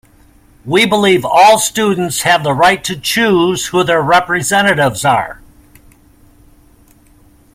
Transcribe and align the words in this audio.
We 0.65 0.87
believe 0.87 1.23
all 1.23 1.59
students 1.59 2.23
have 2.23 2.43
the 2.43 2.55
right 2.55 2.83
to 2.85 2.99
choose 2.99 3.67
who 3.67 3.83
their 3.83 4.01
representatives 4.01 5.05
are. 5.05 5.43